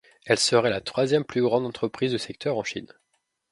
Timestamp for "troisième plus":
0.81-1.43